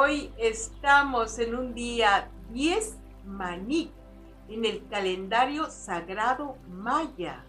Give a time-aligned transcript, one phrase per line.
[0.00, 3.90] hoy estamos en un día 10 maní
[4.48, 7.44] en el calendario sagrado maya.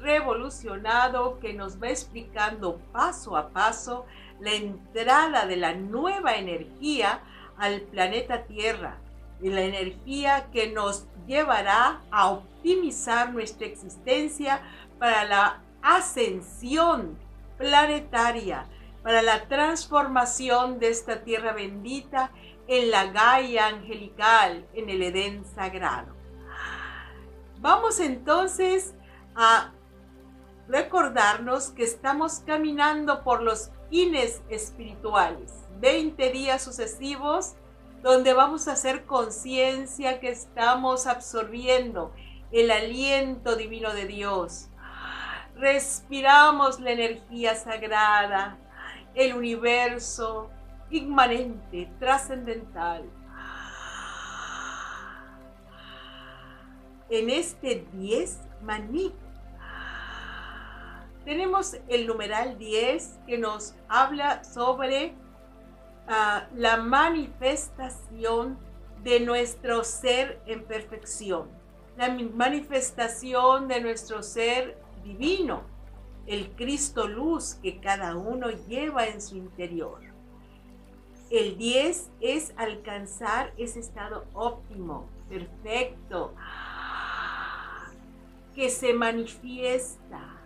[0.00, 4.04] Revolucionado que nos va explicando paso a paso
[4.40, 7.20] la entrada de la nueva energía
[7.56, 8.96] al planeta Tierra
[9.40, 14.60] y la energía que nos llevará a optimizar nuestra existencia
[14.98, 17.16] para la ascensión
[17.58, 18.66] planetaria,
[19.08, 22.30] para la transformación de esta tierra bendita
[22.66, 26.14] en la Gaia angelical, en el Edén sagrado.
[27.58, 28.92] Vamos entonces
[29.34, 29.72] a
[30.68, 37.54] recordarnos que estamos caminando por los ines espirituales, 20 días sucesivos
[38.02, 42.12] donde vamos a hacer conciencia que estamos absorbiendo
[42.52, 44.68] el aliento divino de Dios.
[45.54, 48.58] Respiramos la energía sagrada,
[49.18, 50.48] el universo
[50.90, 53.04] inmanente, trascendental.
[57.10, 59.12] En este 10 maní
[61.24, 65.14] tenemos el numeral 10 que nos habla sobre
[66.54, 68.56] la manifestación
[69.02, 71.48] de nuestro ser en perfección,
[71.96, 75.64] la manifestación de nuestro ser divino,
[76.28, 80.00] el Cristo luz que cada uno lleva en su interior.
[81.30, 86.34] El 10 es alcanzar ese estado óptimo, perfecto,
[88.54, 90.40] que se manifiesta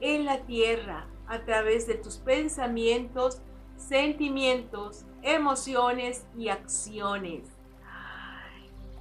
[0.00, 3.40] en la tierra a través de tus pensamientos
[3.76, 7.48] sentimientos, emociones y acciones.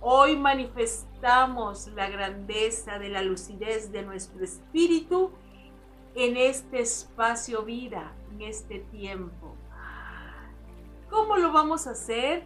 [0.01, 5.31] Hoy manifestamos la grandeza de la lucidez de nuestro espíritu
[6.15, 9.55] en este espacio vida, en este tiempo.
[11.09, 12.43] ¿Cómo lo vamos a hacer?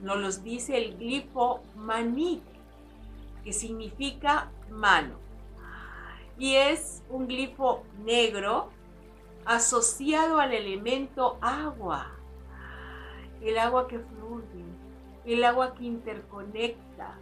[0.00, 2.42] Nos lo dice el glifo manik,
[3.44, 5.16] que significa mano.
[6.38, 8.70] Y es un glifo negro
[9.44, 12.12] asociado al elemento agua.
[13.42, 14.64] El agua que fluye,
[15.24, 17.18] el agua que interconecta,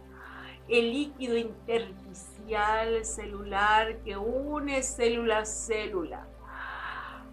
[0.69, 6.27] el líquido intersticial celular que une célula a célula.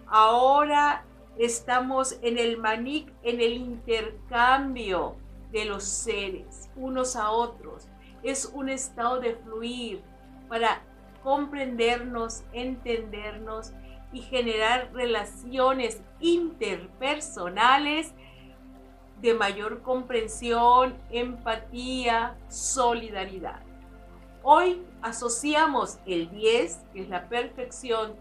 [0.06, 1.04] Ahora
[1.38, 5.16] estamos en el manic, en el intercambio
[5.52, 7.88] de los seres unos a otros.
[8.22, 10.02] Es un estado de fluir
[10.48, 10.82] para
[11.22, 13.72] comprendernos, entendernos
[14.12, 18.14] y generar relaciones interpersonales
[19.20, 23.60] de mayor comprensión, empatía, solidaridad.
[24.42, 28.14] Hoy asociamos el 10, que es la perfección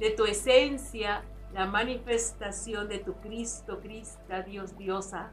[0.00, 1.22] de tu esencia,
[1.52, 5.30] la manifestación de tu Cristo, Crista, Dios, Diosa,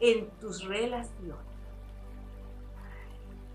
[0.00, 1.46] en tus relaciones.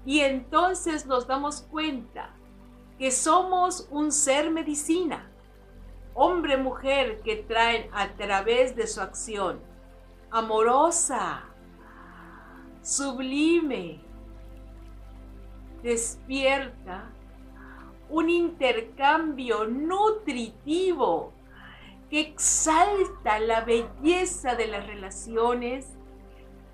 [0.05, 2.29] Y entonces nos damos cuenta
[2.97, 5.29] que somos un ser medicina,
[6.19, 9.59] hombre, mujer que traen a través de su acción
[10.31, 11.43] amorosa,
[12.81, 14.01] sublime,
[15.83, 17.11] despierta,
[18.09, 21.33] un intercambio nutritivo
[22.09, 25.87] que exalta la belleza de las relaciones,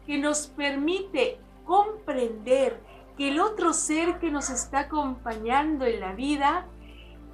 [0.05, 2.79] que nos permite comprender
[3.17, 6.65] que el otro ser que nos está acompañando en la vida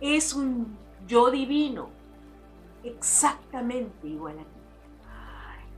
[0.01, 0.75] es un
[1.05, 1.98] yo divino,
[2.83, 4.59] exactamente igual a ti.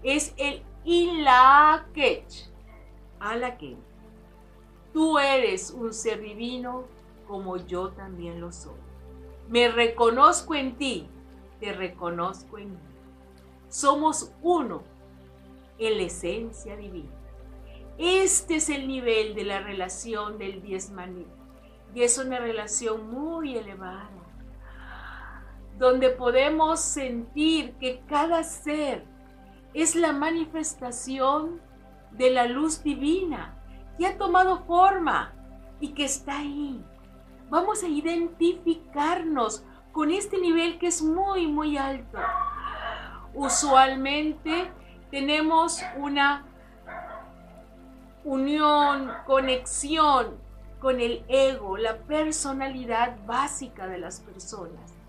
[0.04, 2.50] Es el Ilakech,
[3.59, 3.78] que
[4.94, 6.86] Tú eres un ser divino
[7.28, 8.80] como yo también lo soy.
[9.48, 11.08] Me reconozco en ti,
[11.59, 12.80] te reconozco en mí.
[13.70, 14.84] Somos uno
[15.78, 17.09] en la esencia divina.
[17.97, 21.26] Este es el nivel de la relación del diezmaní.
[21.94, 24.09] Y es una relación muy elevada,
[25.82, 29.04] donde podemos sentir que cada ser
[29.74, 31.60] es la manifestación
[32.12, 33.58] de la luz divina
[33.98, 35.34] que ha tomado forma
[35.80, 36.86] y que está ahí.
[37.50, 42.20] Vamos a identificarnos con este nivel que es muy, muy alto.
[43.34, 44.72] Usualmente
[45.10, 46.46] tenemos una
[48.24, 50.38] unión, conexión
[50.80, 55.01] con el ego, la personalidad básica de las personas.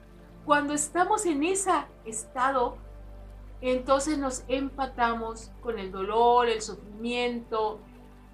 [0.45, 1.71] Cuando estamos en ese
[2.05, 2.77] estado,
[3.61, 7.79] entonces nos empatamos con el dolor, el sufrimiento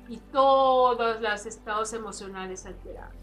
[0.08, 3.14] y todos los estados emocionales alterados.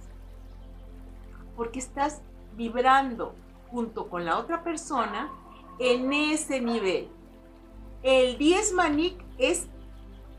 [1.55, 2.21] Porque estás
[2.55, 3.33] vibrando
[3.71, 5.31] junto con la otra persona
[5.79, 7.09] en ese nivel.
[8.03, 9.67] El 10 Manik es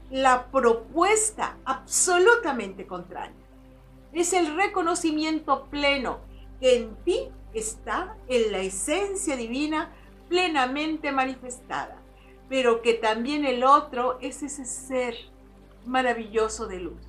[0.08, 3.34] la propuesta absolutamente contraria.
[4.12, 6.20] Es el reconocimiento pleno
[6.60, 9.92] que en ti está en la esencia divina
[10.28, 11.96] plenamente manifestada,
[12.48, 15.14] pero que también el otro es ese ser
[15.86, 17.00] maravilloso de luz.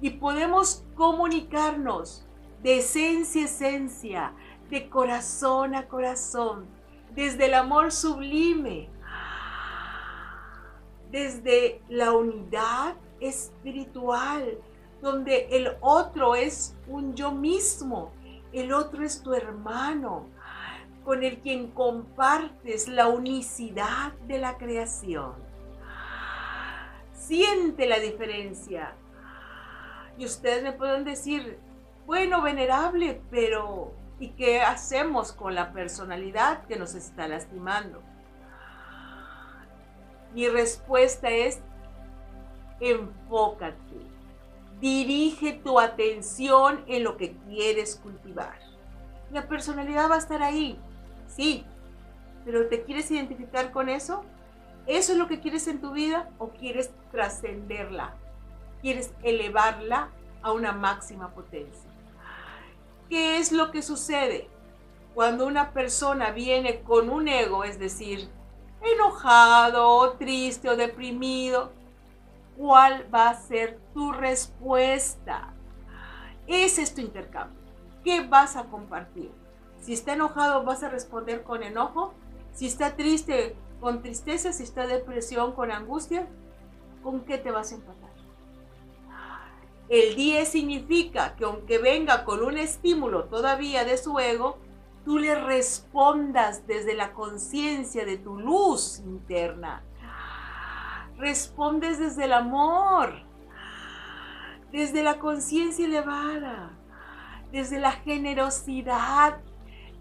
[0.00, 2.24] Y podemos comunicarnos
[2.62, 4.32] de esencia a esencia,
[4.70, 6.66] de corazón a corazón,
[7.14, 8.88] desde el amor sublime,
[11.10, 14.58] desde la unidad espiritual,
[15.00, 18.12] donde el otro es un yo mismo,
[18.52, 20.26] el otro es tu hermano,
[21.04, 25.32] con el quien compartes la unicidad de la creación.
[27.12, 28.94] Siente la diferencia.
[30.18, 31.58] Y ustedes me pueden decir,
[32.06, 38.02] bueno, venerable, pero ¿y qué hacemos con la personalidad que nos está lastimando?
[40.34, 41.60] Mi respuesta es,
[42.80, 44.07] enfócate,
[44.80, 48.58] dirige tu atención en lo que quieres cultivar.
[49.30, 50.78] La personalidad va a estar ahí,
[51.26, 51.64] sí,
[52.44, 54.24] pero ¿te quieres identificar con eso?
[54.86, 58.14] ¿Eso es lo que quieres en tu vida o quieres trascenderla?
[58.80, 60.10] ¿Quieres elevarla
[60.40, 61.90] a una máxima potencia?
[63.10, 64.48] ¿Qué es lo que sucede
[65.14, 68.30] cuando una persona viene con un ego, es decir,
[68.80, 71.72] enojado, triste o deprimido?
[72.58, 75.54] ¿Cuál va a ser tu respuesta?
[76.48, 77.56] Ese es tu intercambio.
[78.02, 79.30] ¿Qué vas a compartir?
[79.80, 82.14] Si está enojado, vas a responder con enojo.
[82.52, 84.52] Si está triste, con tristeza.
[84.52, 86.26] Si está depresión, con angustia.
[87.04, 88.08] ¿Con qué te vas a empatar?
[89.88, 94.58] El 10 significa que aunque venga con un estímulo todavía de su ego,
[95.04, 99.82] tú le respondas desde la conciencia de tu luz interna.
[101.18, 103.22] Respondes desde el amor,
[104.70, 106.70] desde la conciencia elevada,
[107.50, 109.38] desde la generosidad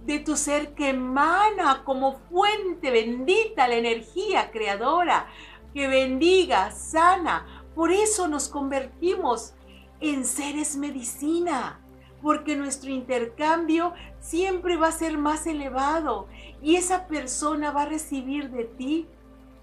[0.05, 5.25] de tu ser que emana como fuente bendita la energía creadora,
[5.73, 7.65] que bendiga, sana.
[7.73, 9.55] Por eso nos convertimos
[9.99, 11.79] en seres medicina,
[12.21, 16.27] porque nuestro intercambio siempre va a ser más elevado
[16.61, 19.07] y esa persona va a recibir de ti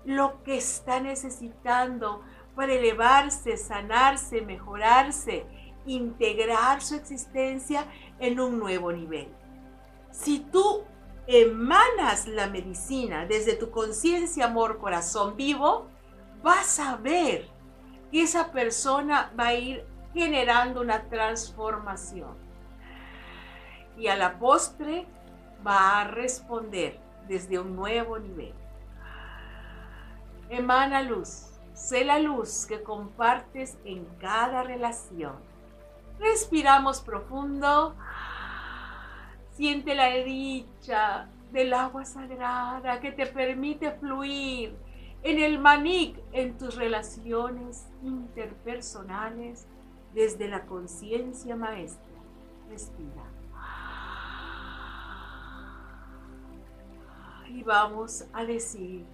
[0.04, 2.22] lo que está necesitando
[2.54, 5.46] para elevarse, sanarse, mejorarse,
[5.86, 7.86] integrar su existencia
[8.18, 9.28] en un nuevo nivel.
[10.10, 10.84] Si tú
[11.26, 15.88] emanas la medicina desde tu conciencia, amor, corazón vivo,
[16.42, 17.48] vas a ver
[18.10, 22.36] que esa persona va a ir generando una transformación.
[23.98, 25.06] Y a la postre
[25.66, 28.54] va a responder desde un nuevo nivel.
[30.48, 35.36] Emana luz, sé la luz que compartes en cada relación.
[36.18, 37.94] Respiramos profundo.
[39.52, 44.76] Siente la dicha del agua sagrada que te permite fluir
[45.22, 49.66] en el manik en tus relaciones interpersonales
[50.12, 52.04] desde la conciencia maestra.
[52.68, 53.24] Respira.
[57.48, 59.06] Y vamos a decir,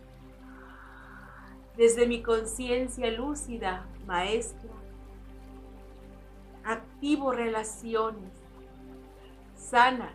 [1.80, 4.68] desde mi conciencia lúcida, maestra,
[6.62, 8.30] activo relaciones
[9.56, 10.12] sanas,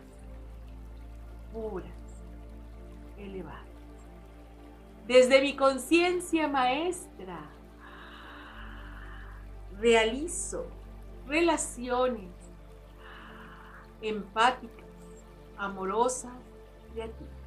[1.52, 1.90] puras,
[3.18, 3.66] elevadas.
[5.08, 7.50] Desde mi conciencia maestra,
[9.80, 10.68] realizo
[11.26, 12.30] relaciones
[14.02, 14.86] empáticas,
[15.58, 16.30] amorosas,
[16.92, 17.45] creativas.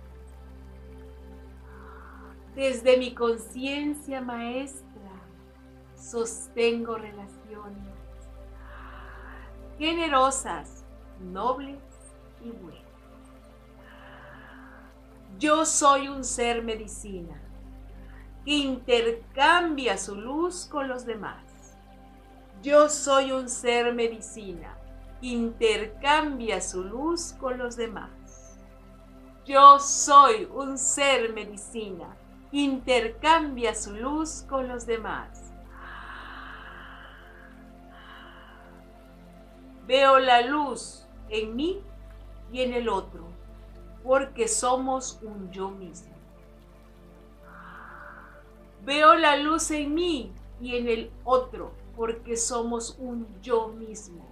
[2.59, 4.83] Desde mi conciencia maestra
[5.95, 7.87] sostengo relaciones
[9.77, 10.83] generosas,
[11.21, 11.79] nobles
[12.43, 12.83] y buenas.
[15.39, 17.41] Yo soy un ser medicina
[18.43, 21.49] que intercambia su luz con los demás
[22.61, 24.75] yo soy un ser medicina.
[25.21, 28.09] Intercambia su luz con los demás.
[29.45, 32.17] Yo soy un ser medicina.
[32.51, 35.51] Intercambia su luz con los demás.
[39.85, 41.81] Veo la luz en mí
[42.51, 43.27] y en el otro,
[44.03, 46.13] porque somos un yo mismo.
[48.83, 54.25] Veo la luz en mí y en el otro, porque somos un yo mismo.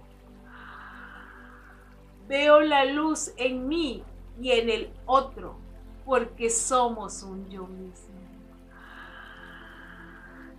[2.26, 4.02] Veo la luz en mí
[4.40, 5.56] y en el otro,
[6.08, 8.14] porque somos un yo mismo.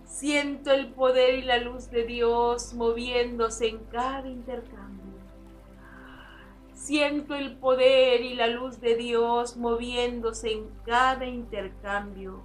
[0.04, 5.18] Siento el poder y la luz de Dios moviéndose en cada intercambio.
[6.72, 12.44] Siento el poder y la luz de Dios moviéndose en cada intercambio.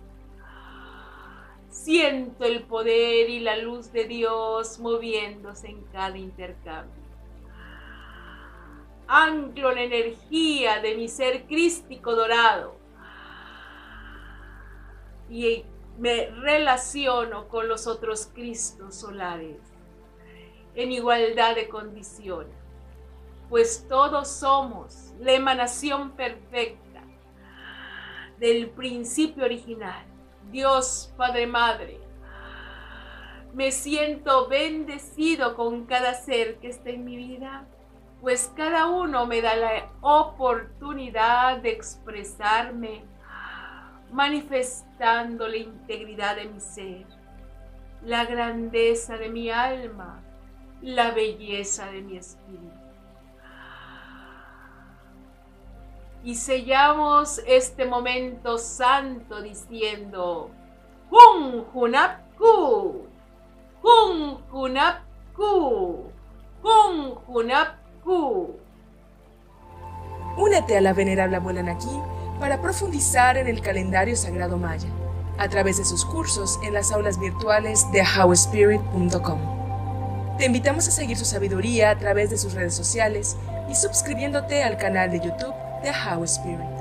[1.69, 7.03] Siento el poder y la luz de Dios moviéndose en cada intercambio.
[9.07, 12.83] Anclo la energía de mi ser crístico dorado
[15.35, 15.65] y
[15.97, 19.57] me relaciono con los otros Cristos solares
[20.75, 22.55] en igualdad de condiciones,
[23.49, 27.03] pues todos somos la emanación perfecta
[28.39, 30.05] del principio original,
[30.51, 31.99] Dios Padre Madre.
[33.53, 37.67] Me siento bendecido con cada ser que está en mi vida,
[38.21, 43.03] pues cada uno me da la oportunidad de expresarme
[44.15, 47.05] manifestando la integridad de mi ser,
[48.01, 50.23] la grandeza de mi alma,
[50.81, 52.71] la belleza de mi espíritu.
[56.23, 60.49] Y sellamos este momento santo diciendo,
[61.11, 63.07] Hun Hunapku,
[63.83, 66.09] Hun Hunapku,
[66.63, 68.59] Hun Hunapku.
[70.37, 74.89] Únete a la venerable abuela Naki para profundizar en el calendario sagrado maya
[75.37, 80.37] a través de sus cursos en las aulas virtuales de howspirit.com.
[80.37, 83.37] Te invitamos a seguir su sabiduría a través de sus redes sociales
[83.69, 86.74] y suscribiéndote al canal de YouTube de How Spirit.